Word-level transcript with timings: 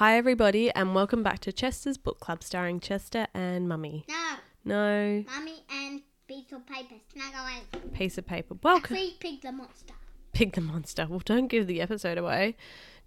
Hi, 0.00 0.16
everybody, 0.16 0.70
and 0.70 0.94
welcome 0.94 1.22
back 1.22 1.40
to 1.40 1.52
Chester's 1.52 1.98
Book 1.98 2.20
Club 2.20 2.42
starring 2.42 2.80
Chester 2.80 3.26
and 3.34 3.68
Mummy. 3.68 4.06
No, 4.08 4.36
No, 4.64 5.24
mummy 5.26 5.62
and 5.70 6.00
piece 6.26 6.50
of 6.52 6.66
paper. 6.66 6.94
Snag 7.12 7.34
away. 7.34 7.90
piece 7.92 8.16
of 8.16 8.26
paper. 8.26 8.54
Welcome. 8.62 8.96
Actually, 8.96 9.16
pig 9.20 9.42
the 9.42 9.52
monster. 9.52 9.92
Pig 10.32 10.54
the 10.54 10.62
monster. 10.62 11.06
Well, 11.06 11.20
don't 11.22 11.48
give 11.48 11.66
the 11.66 11.82
episode 11.82 12.16
away. 12.16 12.56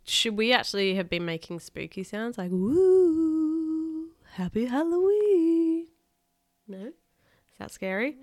Should 0.04 0.38
we 0.38 0.54
actually 0.54 0.94
have 0.94 1.10
been 1.10 1.26
making 1.26 1.62
spooky 1.62 2.04
sounds 2.04 2.38
like 2.38 2.52
woo, 2.52 4.10
happy 4.34 4.66
Halloween? 4.68 5.88
No? 6.68 6.86
Is 6.90 7.58
that 7.58 7.72
scary? 7.72 8.18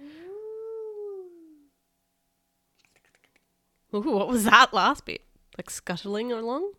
Ooh, 3.93 4.00
what 4.00 4.29
was 4.29 4.45
that 4.45 4.73
last 4.73 5.07
bit? 5.07 5.23
Like 5.59 5.71
scuttling 5.71 6.31
along? 6.31 6.71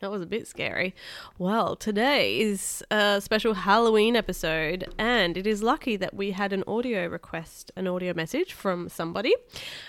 That 0.00 0.10
was 0.10 0.22
a 0.22 0.26
bit 0.26 0.46
scary. 0.46 0.94
Well, 1.38 1.76
today 1.76 2.40
is 2.40 2.82
a 2.90 3.20
special 3.20 3.54
Halloween 3.54 4.16
episode, 4.16 4.92
and 4.98 5.36
it 5.36 5.46
is 5.46 5.62
lucky 5.62 5.96
that 5.96 6.14
we 6.14 6.32
had 6.32 6.52
an 6.52 6.64
audio 6.66 7.06
request, 7.06 7.72
an 7.76 7.86
audio 7.86 8.12
message 8.12 8.52
from 8.52 8.88
somebody. 8.88 9.34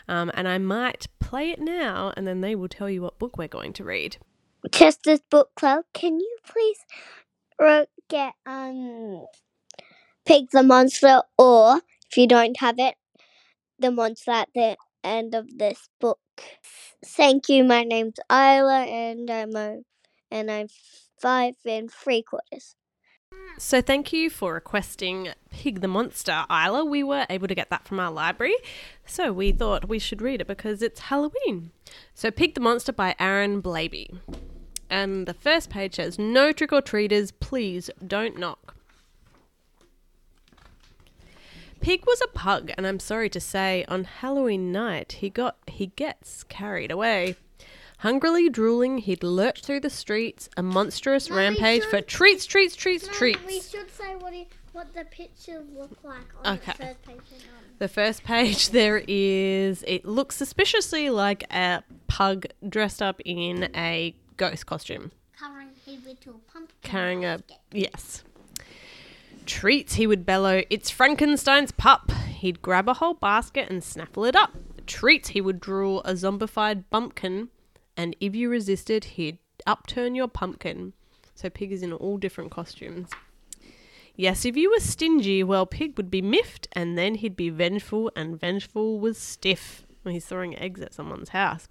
Um, 0.07 0.31
and 0.33 0.47
I 0.47 0.57
might 0.57 1.07
play 1.19 1.51
it 1.51 1.59
now, 1.59 2.13
and 2.15 2.25
then 2.25 2.41
they 2.41 2.55
will 2.55 2.69
tell 2.69 2.89
you 2.89 3.01
what 3.01 3.19
book 3.19 3.37
we're 3.37 3.47
going 3.47 3.73
to 3.73 3.83
read. 3.83 4.17
Chester's 4.71 5.21
book 5.29 5.49
club. 5.55 5.85
Can 5.93 6.19
you 6.19 6.37
please 6.47 6.79
get 8.09 8.33
um 8.45 9.25
pig 10.25 10.49
the 10.51 10.63
monster, 10.63 11.21
or 11.37 11.81
if 12.09 12.17
you 12.17 12.27
don't 12.27 12.59
have 12.59 12.79
it, 12.79 12.95
the 13.79 13.91
monster 13.91 14.31
at 14.31 14.49
the 14.55 14.77
end 15.03 15.35
of 15.35 15.57
this 15.57 15.87
book. 16.01 16.19
Thank 17.05 17.47
you. 17.47 17.63
My 17.63 17.83
name's 17.83 18.19
Isla, 18.29 18.85
and 18.85 19.29
I'm 19.29 19.55
a, 19.55 19.77
and 20.35 20.51
I'm 20.51 20.67
five 21.17 21.55
and 21.65 21.89
three 21.89 22.21
quarters. 22.21 22.75
So, 23.57 23.81
thank 23.81 24.11
you 24.11 24.29
for 24.29 24.53
requesting 24.53 25.29
Pig 25.49 25.79
the 25.79 25.87
Monster, 25.87 26.45
Isla. 26.49 26.83
We 26.83 27.03
were 27.03 27.25
able 27.29 27.47
to 27.47 27.55
get 27.55 27.69
that 27.69 27.87
from 27.87 27.99
our 28.01 28.11
library, 28.11 28.55
so 29.05 29.31
we 29.31 29.53
thought 29.53 29.87
we 29.87 29.97
should 29.97 30.21
read 30.21 30.41
it 30.41 30.47
because 30.47 30.81
it's 30.81 30.99
Halloween. 30.99 31.71
So, 32.13 32.31
Pig 32.31 32.53
the 32.53 32.59
Monster 32.59 32.91
by 32.91 33.15
Aaron 33.17 33.61
Blabey. 33.61 34.19
And 34.89 35.25
the 35.25 35.33
first 35.33 35.69
page 35.69 35.95
says, 35.95 36.19
No 36.19 36.51
trick 36.51 36.73
or 36.73 36.81
treaters, 36.81 37.31
please 37.31 37.89
don't 38.05 38.37
knock. 38.37 38.75
Pig 41.79 42.05
was 42.05 42.21
a 42.21 42.27
pug, 42.27 42.71
and 42.77 42.85
I'm 42.85 42.99
sorry 42.99 43.29
to 43.29 43.39
say, 43.39 43.85
on 43.87 44.03
Halloween 44.03 44.71
night 44.71 45.13
he 45.13 45.29
got 45.29 45.57
he 45.67 45.87
gets 45.87 46.43
carried 46.43 46.91
away. 46.91 47.35
Hungrily 47.99 48.49
drooling, 48.49 48.99
he'd 48.99 49.23
lurch 49.23 49.61
through 49.61 49.79
the 49.79 49.89
streets, 49.89 50.49
a 50.57 50.63
monstrous 50.63 51.29
Mummy, 51.29 51.41
rampage 51.41 51.83
for 51.85 52.01
treats, 52.01 52.45
treats, 52.45 52.75
treats, 52.75 53.07
treats, 53.07 53.17
treats. 53.17 53.39
we 53.47 53.61
should 53.61 53.89
say 53.91 54.15
what 54.19 54.33
it, 54.33 54.47
what 54.73 54.93
the 54.93 55.05
pictures 55.05 55.63
look 55.73 55.97
like 56.03 56.17
on 56.43 56.57
Okay. 56.57 56.73
the 56.77 56.83
first 56.85 57.01
page. 57.03 57.17
and 57.31 57.41
on- 57.41 57.63
The 57.79 57.87
first 57.87 58.23
page 58.23 58.69
there 58.71 59.01
is 59.07 59.83
it 59.87 60.05
looks 60.05 60.35
suspiciously 60.35 61.09
like 61.09 61.43
a 61.53 61.83
pug 62.07 62.45
dressed 62.67 63.01
up 63.01 63.21
in 63.23 63.69
a 63.75 64.13
ghost 64.37 64.65
costume, 64.65 65.11
Covering 65.39 65.69
his 65.85 66.03
little 66.05 66.41
pumpkin. 66.51 66.75
carrying 66.83 67.25
a 67.25 67.39
yes. 67.71 68.23
Treats, 69.45 69.93
he 69.93 70.07
would 70.07 70.25
bellow, 70.25 70.63
it's 70.69 70.89
Frankenstein's 70.89 71.71
pup. 71.71 72.11
He'd 72.11 72.61
grab 72.61 72.89
a 72.89 72.95
whole 72.95 73.13
basket 73.13 73.69
and 73.69 73.83
snaffle 73.83 74.25
it 74.25 74.35
up. 74.35 74.51
Treats, 74.87 75.29
he 75.29 75.41
would 75.41 75.59
drool 75.59 76.01
a 76.01 76.13
zombified 76.13 76.83
bumpkin, 76.89 77.49
and 77.97 78.15
if 78.19 78.35
you 78.35 78.49
resisted, 78.49 79.05
he'd 79.05 79.39
upturn 79.65 80.15
your 80.15 80.27
pumpkin. 80.27 80.93
So 81.33 81.49
Pig 81.49 81.71
is 81.71 81.83
in 81.83 81.93
all 81.93 82.17
different 82.17 82.51
costumes. 82.51 83.09
Yes, 84.15 84.45
if 84.45 84.55
you 84.55 84.71
were 84.71 84.79
stingy, 84.79 85.43
well, 85.43 85.65
Pig 85.65 85.97
would 85.97 86.09
be 86.09 86.21
miffed, 86.21 86.67
and 86.71 86.97
then 86.97 87.15
he'd 87.15 87.35
be 87.35 87.49
vengeful, 87.49 88.11
and 88.15 88.39
vengeful 88.39 88.99
was 88.99 89.17
stiff 89.17 89.85
when 90.03 90.13
he's 90.13 90.25
throwing 90.25 90.57
eggs 90.57 90.81
at 90.81 90.93
someone's 90.93 91.29
house. 91.29 91.67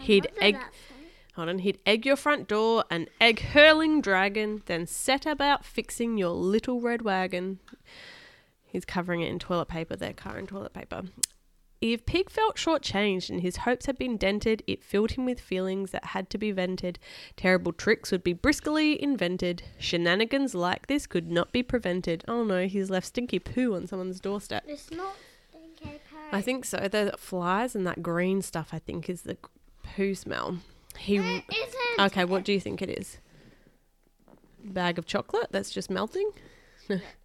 He'd 0.00 0.30
egg. 0.40 0.58
Hold 1.34 1.48
on, 1.48 1.58
he'd 1.60 1.78
egg 1.86 2.04
your 2.04 2.16
front 2.16 2.46
door, 2.46 2.84
an 2.90 3.08
egg 3.18 3.40
hurling 3.40 4.02
dragon, 4.02 4.62
then 4.66 4.86
set 4.86 5.24
about 5.24 5.64
fixing 5.64 6.18
your 6.18 6.30
little 6.30 6.82
red 6.82 7.00
wagon. 7.00 7.58
He's 8.66 8.84
covering 8.84 9.22
it 9.22 9.30
in 9.30 9.38
toilet 9.38 9.68
paper, 9.68 9.96
their 9.96 10.12
car 10.12 10.38
in 10.38 10.46
toilet 10.46 10.74
paper. 10.74 11.04
If 11.82 12.06
Pig 12.06 12.30
felt 12.30 12.54
shortchanged 12.56 13.28
and 13.28 13.40
his 13.40 13.58
hopes 13.58 13.86
had 13.86 13.98
been 13.98 14.16
dented, 14.16 14.62
it 14.68 14.84
filled 14.84 15.10
him 15.10 15.24
with 15.24 15.40
feelings 15.40 15.90
that 15.90 16.06
had 16.06 16.30
to 16.30 16.38
be 16.38 16.52
vented. 16.52 17.00
Terrible 17.34 17.72
tricks 17.72 18.12
would 18.12 18.22
be 18.22 18.32
briskly 18.32 19.02
invented. 19.02 19.64
Shenanigans 19.80 20.54
like 20.54 20.86
this 20.86 21.08
could 21.08 21.28
not 21.28 21.50
be 21.50 21.60
prevented. 21.60 22.24
Oh 22.28 22.44
no, 22.44 22.68
he's 22.68 22.88
left 22.88 23.08
stinky 23.08 23.40
poo 23.40 23.74
on 23.74 23.88
someone's 23.88 24.20
doorstep. 24.20 24.62
It's 24.68 24.92
not 24.92 25.16
stinky 25.50 25.98
poo. 26.08 26.16
I 26.30 26.40
think 26.40 26.64
so. 26.64 26.86
The 26.88 27.16
flies 27.18 27.74
and 27.74 27.84
that 27.84 28.00
green 28.00 28.42
stuff, 28.42 28.68
I 28.72 28.78
think, 28.78 29.10
is 29.10 29.22
the 29.22 29.36
poo 29.82 30.14
smell. 30.14 30.58
He. 30.96 31.16
It 31.16 31.44
isn't. 31.50 32.06
Okay, 32.06 32.24
what 32.24 32.44
do 32.44 32.52
you 32.52 32.60
think 32.60 32.80
it 32.80 32.90
is? 32.90 33.18
Bag 34.62 34.98
of 34.98 35.06
chocolate 35.06 35.48
that's 35.50 35.72
just 35.72 35.90
melting? 35.90 36.30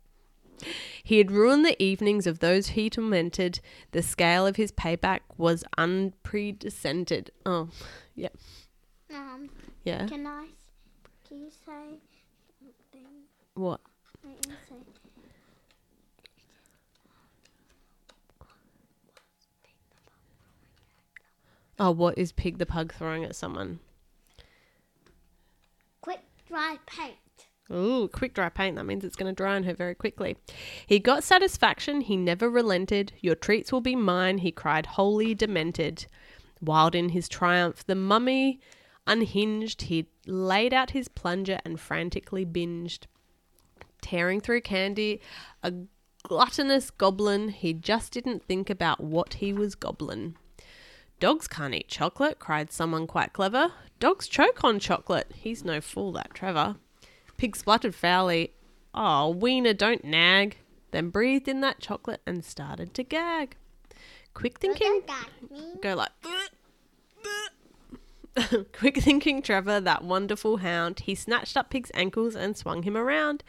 he 1.04 1.18
had 1.18 1.32
ruined 1.32 1.66
the 1.66 1.82
evenings 1.82 2.26
of 2.28 2.40
those 2.40 2.70
he 2.70 2.90
tormented. 2.90 3.60
The 3.92 4.02
scale 4.02 4.46
of 4.48 4.56
his 4.56 4.72
payback 4.72 5.22
was 5.38 5.64
unprecedented. 5.78 7.32
Oh, 7.46 7.70
yeah. 8.16 8.30
Um, 9.14 9.50
Yeah. 9.84 10.06
can 10.08 10.26
I? 10.28 10.48
Can 11.28 11.40
you 11.40 11.50
say 11.66 12.00
something? 12.60 13.08
What? 13.56 13.82
What 14.24 14.46
you 14.48 14.54
say? 14.70 14.76
Oh, 21.80 21.92
what 21.92 22.18
is 22.18 22.32
Pig 22.32 22.58
the 22.58 22.66
Pug 22.66 22.94
throwing 22.94 23.24
at 23.24 23.36
someone? 23.36 23.80
Quick 26.02 26.22
dry 26.48 26.78
paint. 26.88 27.16
Ooh, 27.72 28.08
quick 28.08 28.34
dry 28.34 28.50
paint. 28.50 28.78
That 28.78 28.86
means 28.86 29.04
it's 29.04 29.16
going 29.16 29.34
to 29.34 29.36
dry 29.36 29.56
on 29.56 29.64
her 29.64 29.74
very 29.74 29.96
quickly. 29.96 30.38
He 30.86 31.00
got 31.00 31.24
satisfaction. 31.24 32.02
He 32.02 32.16
never 32.16 32.50
relented. 32.50 33.14
Your 33.20 33.36
treats 33.36 33.72
will 33.72 33.82
be 33.82 33.96
mine. 33.96 34.40
He 34.40 34.52
cried, 34.52 34.86
wholly 34.86 35.36
demented. 35.36 36.08
Wild 36.62 36.96
in 36.96 37.10
his 37.10 37.28
triumph, 37.28 37.86
the 37.86 37.96
mummy 37.96 38.60
unhinged. 39.06 39.84
He 39.84 40.08
laid 40.26 40.74
out 40.74 40.92
his 40.92 41.08
plunger 41.08 41.60
and 41.66 41.80
frantically 41.80 42.46
binged. 42.46 43.06
Tearing 44.02 44.40
through 44.40 44.62
candy, 44.62 45.22
a 45.62 45.74
gluttonous 46.24 46.90
goblin. 46.90 47.50
He 47.50 47.74
just 47.74 48.12
didn't 48.14 48.44
think 48.44 48.70
about 48.70 49.02
what 49.04 49.36
he 49.36 49.52
was 49.52 49.76
goblin. 49.76 50.36
Dogs 51.20 51.48
can't 51.48 51.74
eat 51.74 51.88
chocolate, 51.88 52.40
cried 52.40 52.72
someone 52.72 53.08
quite 53.08 53.34
clever. 53.34 53.74
Dogs 54.00 54.28
choke 54.28 54.64
on 54.64 54.80
chocolate. 54.80 55.32
He's 55.36 55.66
no 55.66 55.82
fool, 55.82 56.12
that 56.14 56.34
Trevor. 56.34 56.76
Pig 57.38 57.56
spluttered 57.56 57.96
foully. 57.96 58.54
Oh, 58.94 59.30
Wiener, 59.30 59.74
don't 59.74 60.04
nag. 60.04 60.58
Then 60.92 61.10
breathed 61.10 61.48
in 61.48 61.62
that 61.62 61.80
chocolate 61.80 62.22
and 62.26 62.44
started 62.44 62.94
to 62.96 63.04
gag. 63.04 63.56
Quick 64.34 64.60
thinking, 64.60 65.02
What 65.06 65.08
does 65.08 65.16
that 65.16 65.52
mean? 65.52 65.80
go 65.82 65.96
like. 65.96 66.12
Quick 68.74 68.98
thinking 69.00 69.42
Trevor, 69.42 69.80
that 69.80 70.04
wonderful 70.04 70.58
hound, 70.58 71.00
he 71.02 71.16
snatched 71.16 71.58
up 71.58 71.72
Pig's 71.72 71.92
ankles 71.96 72.36
and 72.36 72.56
swung 72.56 72.84
him 72.84 72.96
around. 72.96 73.44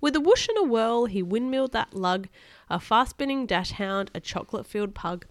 With 0.00 0.16
a 0.16 0.20
whoosh 0.20 0.48
and 0.48 0.58
a 0.58 0.64
whirl, 0.64 1.06
he 1.06 1.22
windmilled 1.22 1.72
that 1.72 1.94
lug, 1.94 2.28
a 2.68 2.80
fast 2.80 3.10
spinning 3.10 3.46
dachshund, 3.46 4.10
a 4.14 4.20
chocolate 4.20 4.66
filled 4.66 4.94
pug. 4.94 5.26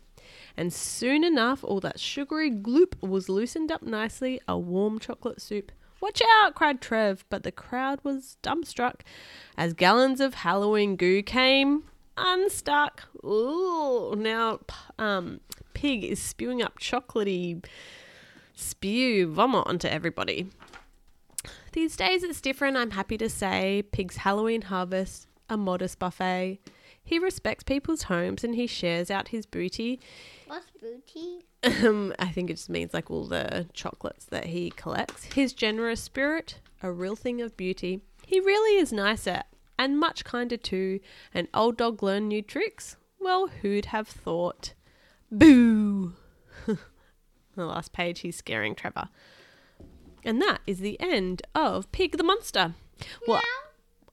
And 0.56 0.72
soon 0.72 1.24
enough, 1.26 1.64
all 1.64 1.82
that 1.82 2.00
sugary 2.00 2.50
gloop 2.50 3.02
was 3.06 3.28
loosened 3.28 3.72
up 3.72 3.84
nicely, 3.84 4.40
a 4.48 4.58
warm 4.58 4.98
chocolate 4.98 5.42
soup. 5.42 5.72
Watch 6.02 6.22
out, 6.42 6.56
cried 6.56 6.82
Trev, 6.82 7.24
but 7.30 7.44
the 7.44 7.52
crowd 7.52 8.00
was 8.04 8.38
dumbstruck 8.42 9.02
as 9.56 9.74
gallons 9.74 10.20
of 10.20 10.34
Halloween 10.34 10.96
goo 10.96 11.22
came 11.22 11.84
unstuck. 12.18 13.04
Ooh, 13.24 14.16
now 14.18 14.60
um, 14.98 15.40
Pig 15.74 16.04
is 16.04 16.22
spewing 16.22 16.62
up 16.62 16.80
chocolatey 16.80 17.64
spew 18.56 19.28
vomit 19.28 19.68
onto 19.68 19.88
everybody. 19.88 20.50
These 21.74 21.96
days 21.96 22.24
it's 22.24 22.42
different, 22.42 22.78
I'm 22.78 22.92
happy 22.92 23.18
to 23.18 23.30
say. 23.30 23.84
Pig's 23.92 24.18
Halloween 24.18 24.64
harvest, 24.64 25.28
a 25.50 25.56
modest 25.56 26.00
buffet. 26.00 26.60
He 27.04 27.20
respects 27.20 27.64
people's 27.64 28.04
homes 28.04 28.44
and 28.44 28.56
he 28.56 28.68
shares 28.68 29.12
out 29.12 29.30
his 29.30 29.46
booty. 29.46 30.00
What's 30.48 30.72
booty? 30.80 31.46
Um, 31.64 32.14
I 32.18 32.30
think 32.30 32.50
it 32.50 32.56
just 32.56 32.70
means 32.70 32.94
like 32.94 33.12
all 33.12 33.26
the 33.26 33.68
chocolates 33.74 34.26
that 34.26 34.48
he 34.48 34.72
collects. 34.72 35.26
His 35.26 35.54
generous 35.54 36.02
spirit, 36.02 36.60
a 36.82 36.92
real 36.92 37.16
thing 37.16 37.42
of 37.42 37.56
beauty. 37.58 38.02
He 38.26 38.40
really 38.40 38.80
is 38.80 38.92
nicer 38.92 39.44
and 39.78 40.00
much 40.00 40.24
kinder 40.24 40.58
too. 40.58 41.00
An 41.34 41.48
old 41.54 41.78
dog 41.78 42.04
learn 42.04 42.28
new 42.28 42.42
tricks? 42.42 42.98
Well, 43.20 43.48
who'd 43.48 43.86
have 43.88 44.08
thought? 44.08 44.74
Boo! 45.32 46.14
the 46.66 46.78
last 47.66 47.94
page, 47.94 48.22
he's 48.22 48.36
scaring 48.36 48.76
Trevor. 48.76 49.10
And 50.24 50.42
that 50.42 50.60
is 50.68 50.80
the 50.80 51.00
end 51.00 51.42
of 51.56 51.92
Pig 51.92 52.18
the 52.18 52.24
Monster. 52.24 52.76
Well, 53.28 53.42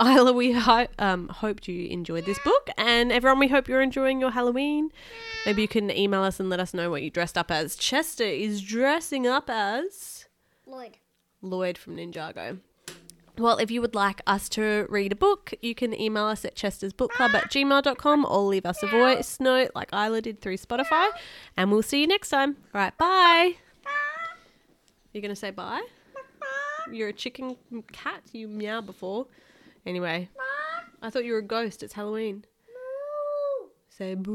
Isla, 0.01 0.33
we 0.33 0.53
ho- 0.53 0.87
um, 0.99 1.29
hoped 1.29 1.67
you 1.67 1.89
enjoyed 1.89 2.25
this 2.25 2.39
book, 2.45 2.71
and 2.79 3.11
everyone, 3.11 3.41
we 3.41 3.49
hope 3.49 3.67
you're 3.69 3.83
enjoying 3.83 4.21
your 4.21 4.31
Halloween. 4.31 4.91
Maybe 5.45 5.63
you 5.63 5.69
can 5.69 5.91
email 5.91 6.23
us 6.23 6.39
and 6.39 6.49
let 6.49 6.61
us 6.61 6.73
know 6.73 6.89
what 6.91 7.03
you 7.03 7.11
dressed 7.11 7.37
up 7.37 7.51
as. 7.51 7.75
Chester 7.75 8.23
is 8.25 8.63
dressing 8.63 9.27
up 9.27 9.51
as 9.51 10.27
Lloyd. 10.67 10.99
Lloyd 11.43 11.77
from 11.77 11.97
Ninjago. 11.97 12.61
Well, 13.37 13.59
if 13.59 13.71
you 13.71 13.81
would 13.81 13.95
like 13.95 14.21
us 14.27 14.49
to 14.51 14.87
read 14.89 15.13
a 15.13 15.17
book, 15.17 15.53
you 15.63 15.75
can 15.75 15.99
email 15.99 16.25
us 16.25 16.45
at 16.45 16.57
chestersbookclub 16.57 17.35
at 17.35 17.51
gmail.com 17.51 18.25
or 18.25 18.39
leave 18.43 18.67
us 18.67 18.83
a 18.83 18.87
voice 18.89 19.39
note 19.39 19.71
like 19.77 19.93
Isla 19.93 20.21
did 20.23 20.41
through 20.41 20.59
Spotify. 20.59 21.09
And 21.57 21.71
we'll 21.71 21.83
see 21.83 22.01
you 22.01 22.07
next 22.09 22.31
time. 22.31 22.57
All 22.75 22.81
right, 22.81 22.97
bye. 22.99 23.53
You're 25.13 25.23
going 25.23 25.31
to 25.31 25.37
say 25.37 25.51
bye? 25.53 25.85
You're 26.93 27.09
a 27.09 27.13
chicken 27.13 27.57
cat. 27.93 28.23
You 28.33 28.49
meow 28.49 28.81
before. 28.81 29.27
Anyway, 29.89 30.29
I 31.01 31.09
thought 31.09 31.25
you 31.25 31.33
were 31.33 31.39
a 31.39 31.43
ghost. 31.43 31.83
It's 31.83 31.95
Halloween. 31.95 32.45
Say 33.89 34.15
bye. 34.15 34.35